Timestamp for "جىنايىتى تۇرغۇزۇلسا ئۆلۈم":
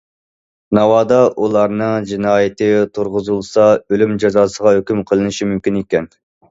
2.13-4.19